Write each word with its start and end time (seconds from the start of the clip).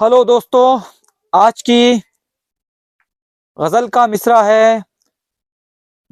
Hello 0.00 0.24
दोस्तों, 0.24 0.80
आज 1.34 1.62
की 1.62 1.98
गज़ल 3.60 3.88
का 3.88 4.06
मिसरा 4.06 4.42
है 4.42 4.82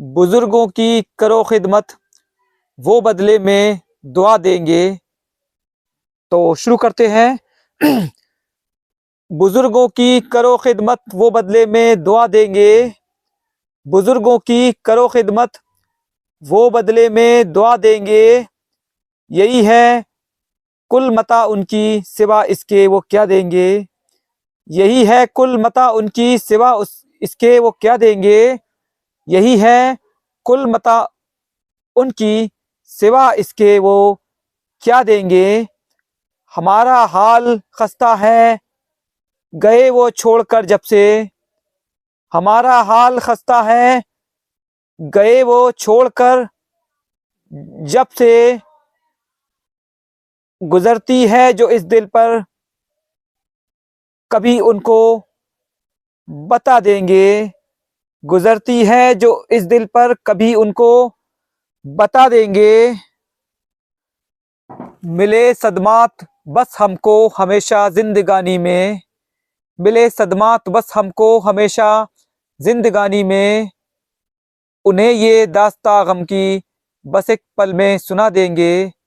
बुज़ुर्गों 0.01 0.69
की 0.69 1.03
करो 1.19 1.45
खिदमत, 1.45 1.87
वो 2.81 3.01
बदले 3.01 3.39
में 3.39 3.81
दुआ 4.05 4.37
देंगे। 4.37 5.01
तो 6.31 6.55
शुरू 6.55 6.77
करते 6.77 7.07
हैं। 7.09 7.39
बुज़ुर्गों 9.33 9.89
की 9.89 10.21
करो 10.21 10.57
खिदमत, 10.57 10.99
वो 11.15 11.31
बदले 11.31 11.67
में 11.67 12.03
दुआ 12.03 12.27
देंगे। 12.27 12.93
बुज़ुर्गों 13.87 14.39
की 14.39 14.73
करो 14.73 15.09
खिदमत, 15.09 15.51
वो 16.43 16.71
बदले 16.71 17.09
में 17.09 17.53
दुआ 17.53 17.77
देंगे। 17.77 18.47
यही 19.31 19.65
है 19.65 20.12
कुल 20.93 21.11
मता 21.11 21.45
उनकी 21.45 22.03
सिवा 22.07 22.43
इसके 22.45 22.87
वो 22.87 23.01
क्या 23.01 23.25
देंगे? 23.27 23.87
यही 24.71 25.05
है 25.05 25.25
कुल 25.27 25.57
मता 25.59 25.89
उनकी 25.91 26.39
सिवा 26.39 26.73
उस, 26.75 27.05
इसके 27.23 27.59
वो 27.59 27.71
क्या 27.71 27.97
देंगे? 27.97 28.59
यही 29.29 29.57
है 29.59 29.97
कुल 30.47 30.67
मता 30.67 30.97
उनकी 31.97 32.51
सिवा 32.91 33.33
इसके 33.33 33.79
वो 33.79 33.95
क्या 34.83 35.03
देंगे? 35.03 35.67
हमारा 36.53 37.05
हाल 37.05 37.61
खस्ता 37.75 38.15
है, 38.15 38.59
गए 39.53 39.89
वो 39.91 40.09
छोड़कर 40.11 40.65
जब 40.65 40.81
से। 40.81 41.29
हमारा 42.33 42.81
हाल 42.83 43.19
खस्ता 43.19 43.63
है, 43.63 44.03
गए 45.01 45.43
वो 45.43 45.71
छोड़कर 45.73 46.47
जब 47.87 48.07
से। 48.19 48.61
गुजरती 50.63 51.27
है 51.27 51.53
जो 51.53 51.71
इस 51.71 51.83
दिल 51.83 52.07
पर, 52.07 52.45
कभी 54.33 54.61
उनको 54.61 55.29
बता 56.31 56.81
देंगे। 56.81 57.51
गुजरती 58.25 58.85
है 58.85 59.15
जो 59.15 59.47
इस 59.51 59.63
दिल 59.63 59.87
पर, 59.87 60.15
कभी 60.15 60.55
उनको 60.55 61.17
बता 61.87 62.29
देंगे। 62.29 62.95
मिले 65.05 65.55
सदमात, 65.55 66.15
बस 66.49 66.77
हमको 66.79 67.29
हमेशा 67.29 67.89
जिंदगानी 67.89 68.59
में। 68.59 69.01
मिले 69.81 70.11
सदमात, 70.11 70.69
बस 70.69 70.93
हमको 70.95 71.39
हमेशा 71.39 72.07
जिंदगानी 72.61 73.25
में। 73.25 73.71
उन्हें 74.85 75.11
ये 75.11 75.47
दास्ता 75.47 76.05
गम 76.05 76.25
की 76.25 76.63
बस 77.07 77.31
एक 77.31 77.43
पल 77.57 77.75
में 77.75 77.99
सुना 77.99 78.31
देंगे। 78.31 79.02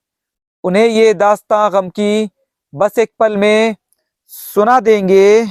उन्हें 0.65 0.87
ये 0.87 1.13
दास्ता 1.13 1.69
गम 1.69 1.89
की 1.89 2.29
बस 2.75 2.99
एक 2.99 3.11
पल 3.19 3.37
में 3.37 3.75
सुना 4.27 4.79
देंगे। 4.79 5.45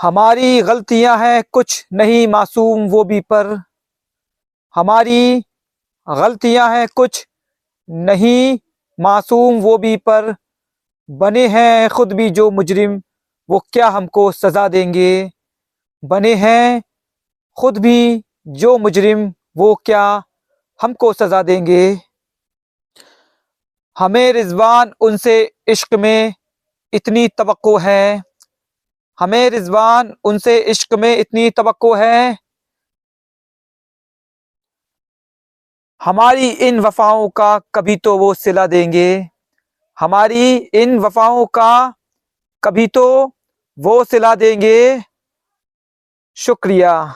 हमारी 0.00 0.62
गलतियाँ 0.62 1.18
हैं, 1.18 1.42
कुछ 1.52 1.86
नहीं 1.92 2.28
मासूम 2.28 2.88
वो 2.88 3.04
भी, 3.04 3.20
पर 3.20 3.62
हमारी 4.74 5.44
गलतियाँ 6.08 6.76
हैं, 6.76 6.88
कुछ 6.96 7.28
नहीं 7.90 8.58
मासूम 9.00 9.60
वो 9.60 9.78
भी, 9.78 9.96
पर 9.96 10.34
बने 11.10 11.48
हैं 11.48 11.90
खुद 11.90 12.12
भी 12.12 12.30
जो 12.30 12.50
मुजरिम, 12.50 13.02
वो 13.50 13.58
क्या 13.58 13.88
हमको 13.88 14.32
सजा 14.32 14.68
देंगे? 14.68 15.30
बने 16.04 16.34
हैं 16.34 16.82
खुद 17.58 17.78
भी 17.78 18.24
जो 18.46 18.78
मुजरिम, 18.78 19.34
वो 19.56 19.74
क्या 19.74 20.22
हमको 20.82 21.12
सजा 21.12 21.42
देंगे? 21.42 22.09
हमें 23.98 24.32
रिजवान 24.32 24.92
उनसे 25.00 25.52
इश्क 25.68 25.94
में 25.94 26.34
इतनी 26.92 27.28
तवक्को 27.28 27.78
है। 27.78 28.22
हमें 29.20 29.50
रिजवान 29.50 30.14
उनसे 30.24 30.58
इश्क 30.58 30.94
में 30.94 31.16
इतनी 31.16 31.50
तवक्को 31.50 31.94
है। 31.94 32.36
हमारी 36.00 36.48
इन 36.48 36.80
वफाओं 36.80 37.28
का 37.28 37.58
कभी 37.58 37.96
तो 37.96 38.18
वो 38.18 38.34
सिला 38.34 38.66
देंगे। 38.66 39.28
हमारी 40.00 40.56
इन 40.56 40.98
वफाओं 40.98 41.46
का 41.46 41.94
कभी 42.64 42.86
तो 42.86 43.32
वो 43.78 44.04
सिला 44.04 44.34
देंगे। 44.34 45.02
शुक्रिया। 46.36 47.14